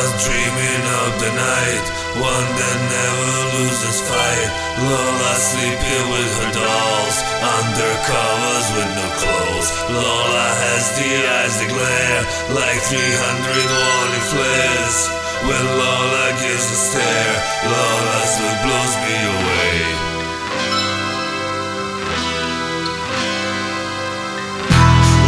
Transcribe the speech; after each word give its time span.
was 0.00 0.24
dreaming 0.24 0.84
of 1.04 1.12
the 1.20 1.32
knight, 1.36 1.86
one 2.16 2.48
that 2.56 2.78
never 2.88 3.32
loses 3.52 4.00
fight. 4.00 4.48
Lola 4.88 5.32
sleeping 5.36 6.04
with 6.08 6.30
her 6.40 6.52
dolls, 6.56 7.16
under 7.44 7.92
covers 8.08 8.66
with 8.76 8.90
no 8.96 9.06
clothes. 9.20 9.68
Lola 9.92 10.48
has 10.64 10.84
the 10.96 11.10
eyes 11.36 11.54
that 11.60 11.68
glare 11.68 12.22
like 12.56 12.80
300 12.80 13.68
warning 13.76 14.26
flares. 14.32 14.96
When 15.44 15.64
Lola 15.68 16.26
gives 16.40 16.64
a 16.64 16.78
stare, 16.88 17.36
Lola's 17.68 18.34
look 18.40 18.58
blows 18.64 18.94
me 19.04 19.16
away. 19.36 19.76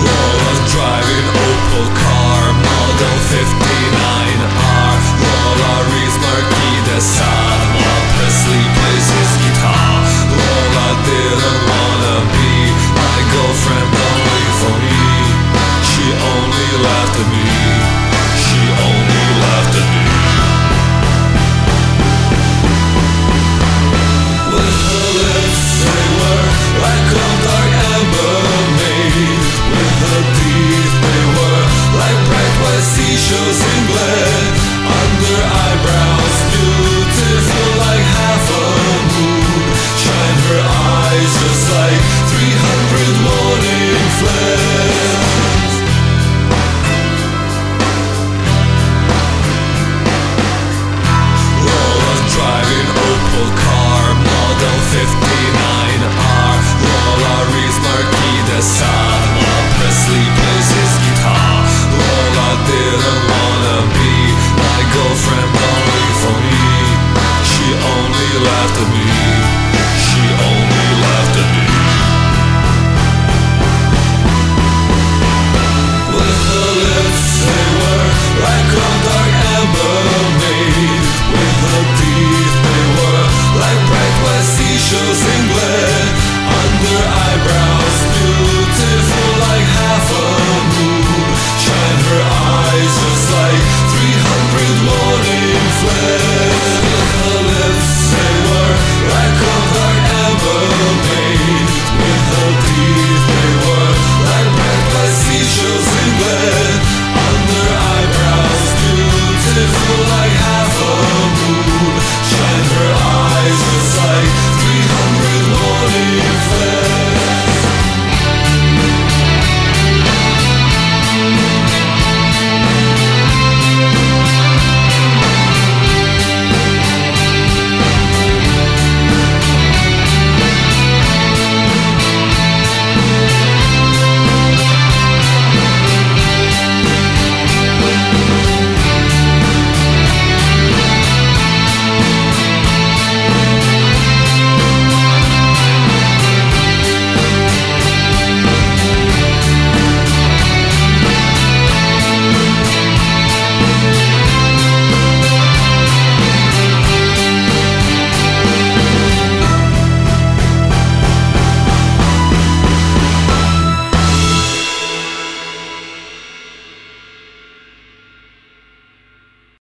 Lola's 0.01 0.61
driving 0.73 1.29
Opel 1.45 1.89
car. 2.01 2.22